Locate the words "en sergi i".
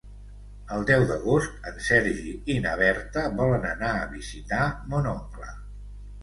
1.71-2.55